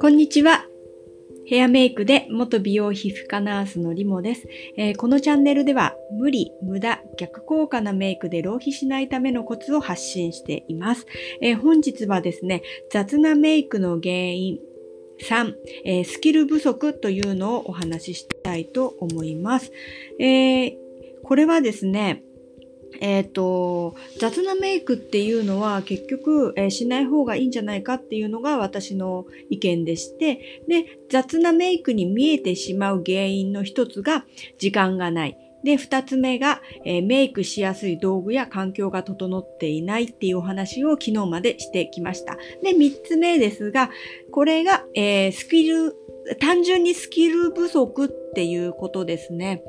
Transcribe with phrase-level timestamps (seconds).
[0.00, 0.66] こんにちは。
[1.46, 4.46] ヘアメイクで元美容皮膚科ナースのリモです、
[4.76, 11.06] えー、このチャンネルでは無理、無駄、逆効果なメイクで浪費しないためのコツを発信しています。
[11.40, 12.62] えー、本日はですね、
[12.92, 14.60] 雑なメイクの原因
[15.22, 15.54] 3、
[15.84, 19.72] えー、スキル不足というのをお話ししたいと思います。
[20.20, 20.76] え
[21.24, 22.22] これはですね、
[23.00, 34.24] えっ、ー、と、雑なメイクっていうのは結局、えー、しない方がいいんじゃないかっていうのが私の意見でして、で、雑なメイクに見えてしまう原因の一つが
[34.58, 35.38] 時間がない。
[35.62, 42.36] で、二つ目が、えー、メイクしやすい道具や環境が整っていないっていうお話を昨日までしてきました。
[42.62, 43.90] で、三つ目ですが、
[44.30, 45.94] これが、えー、スキル、
[46.38, 49.62] 単純にスキル不足っていうことですね。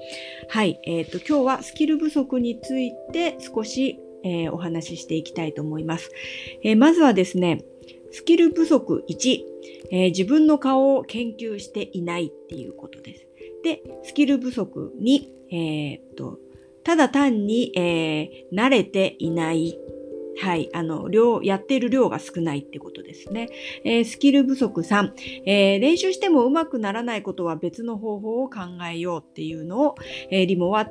[0.49, 0.79] はい。
[0.85, 6.11] えっ、ー、と、今日はスキル不足について少し、えー、お話ししていきたいと思います。
[6.63, 7.63] えー、まずはですね、
[8.11, 9.39] スキル不足1、
[9.91, 13.27] えー、自分の顔を研究していないっていうことです。
[13.63, 16.39] で、スキル不足2、えっと、
[16.83, 19.77] ただ単に、え慣れていない
[20.41, 23.49] はい、あの、量、やっている量が少ないってことですね。
[23.85, 25.11] えー、スキル不足3、
[25.45, 29.95] えー、練習してもうまくならないことは別の方法を考えようっていうのを、
[30.31, 30.89] えー、リモは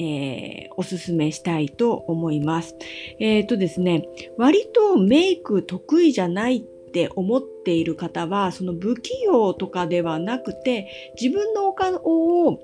[0.00, 2.74] えー、おすすめしたいと思います。
[3.20, 6.60] えっ、ー、とですね、割とメイク得意じゃないっ
[6.92, 11.94] て思っている方は、その不器用とかではなくて、自分のお顔
[12.46, 12.62] を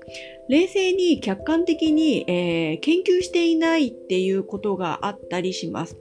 [0.49, 5.97] 冷静に客観的に、えー、研究していないっていうことがあったりします。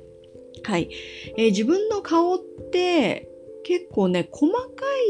[0.63, 0.89] はい。
[1.37, 2.39] えー、自分の顔っ
[2.73, 3.29] て
[3.69, 4.61] 結構ね、細か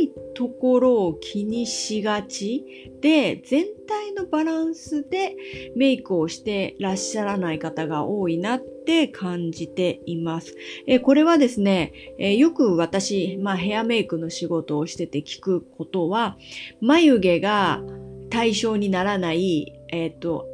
[0.02, 5.36] いところを気にしがちで、全体のバランスで
[5.76, 10.56] メイクをしてらっしゃらない方が多いなって感じています。
[10.88, 16.36] えこれはですね、えよく私、まあヘアメイクの仕事をしてて聞くことは、
[16.80, 17.80] 眉毛が
[18.28, 20.46] 対象にならない、えっ、ー、と、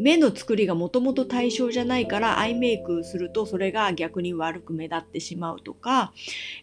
[0.00, 6.12] 目の作りがもともと対象じゃないからアイメイクするとそれが逆に悪く目立ってしまうとか、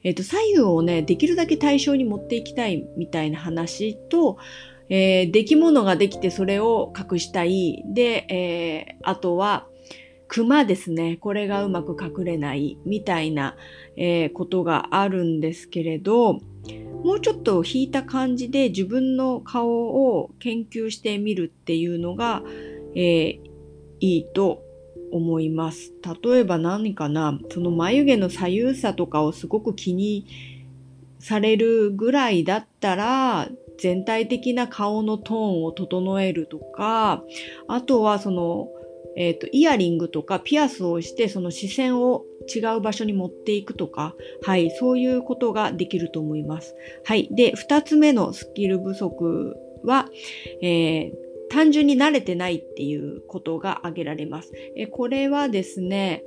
[0.04, 4.38] え、ー、と、左右をね、できるだけ対象に持っていきたいみたいな話と、
[4.90, 7.84] えー、出来物ができてそれを隠したい。
[7.86, 9.68] で、えー、あとは、
[10.28, 11.18] 熊ですね。
[11.18, 13.56] これがうまく隠れないみたいな、
[13.96, 16.40] えー、ことがあるんですけれど、
[17.04, 22.44] もうちょっと引いた感じで自分の顔を研究してみるっていうのが、
[22.98, 23.40] えー、
[24.00, 24.64] いいと
[25.12, 25.94] 思います。
[26.24, 30.26] 例えば何かな、その眉毛の左右差とかをすごく気に
[31.20, 37.24] されるぐらいだったら、全体的な顔のトーンを整えるとか、
[37.68, 38.70] あとはその、
[39.16, 46.76] えっ、ー、と、イヤリングとかピアスをして、その視線を違う場所に持っていくとか、はい、そういうことができると思います。
[47.04, 47.30] はい。
[47.32, 50.08] で、二つ目のスキル不足は、
[50.62, 54.52] えー単純に慣れてないっていうことが挙げられます。
[54.76, 56.24] えこれはですね、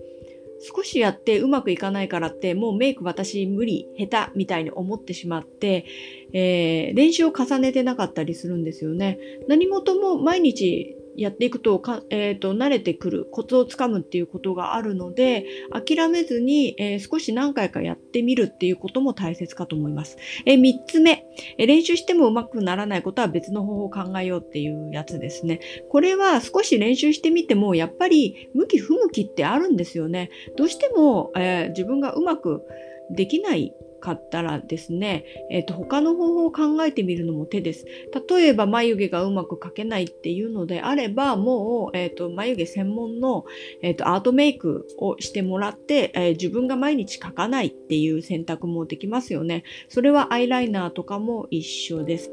[0.60, 5.86] 少しやってうまくいかないからって、もうメイク私無理、下手みたいに思ってしまって、
[6.32, 9.18] えー、練習を重ねてなかったりするんですよね。
[9.48, 20.16] 何事も毎日やっていくとかえ、ー、と、慣れてくる、コツをつかむっていうことがあるので、諦めずに、えー、少し何回かやってみるっていうことも大切かと思います。
[20.46, 21.26] えー、3つ目、
[21.58, 25.60] え練習してもうまくならないことは別の方法を考えようっていうやつですね。
[25.88, 30.30] これは少し練習してみても、やっぱり向き不向きってあるんですよね。
[30.56, 32.62] どうしても、え自分がうまく
[33.10, 37.86] できないかったらですね、え、ー、と、他の方法を考えてみるのも手です。
[38.28, 43.44] 例えば、眉毛がうまく描けないっていうのであれば、もう、え、ー、と、眉毛専門の、
[43.82, 49.64] え、ー、と、アートメイクをしてもらって、え自分が毎日描かないっていう選択もできますよね。
[49.88, 52.32] それはアイライナーとかも一緒です。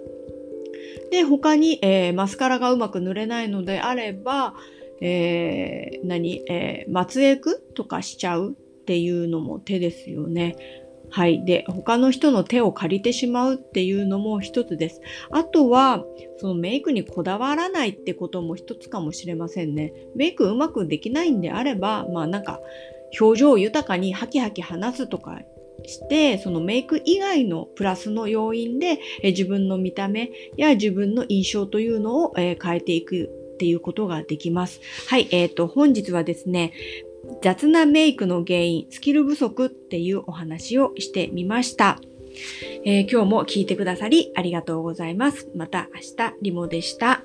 [1.11, 4.55] で、他に、えマスカラがうまく塗れないのであれば、
[5.01, 10.55] えー何、え松江区とかしちゃうっていうのも手ですよね。
[11.09, 11.45] はい。
[11.45, 15.01] で、他の人の手を借りてしまうっていうのも一つです。
[15.31, 16.03] あとは、
[16.37, 19.93] そのメイクにこだわらないってことも一つかもしれませんね。
[20.15, 22.59] メイクうまくできないんであれば、まあなんか、
[23.19, 25.39] 表情豊かにハキハキ話すとか
[25.85, 34.81] して、そのメイク以外のプラスの要因で、え自分の見た目や自分の印象というのを、え変えていくっていうことができます。
[35.07, 36.73] はい、えっ、ー、と、本日はですね、
[37.41, 41.99] 雑なメイクの原因、スキル不足っていうお話をしてみました。
[42.85, 45.49] えー、今日も聞いてくださりありがとうございます。
[45.55, 47.23] また明日、リモでした。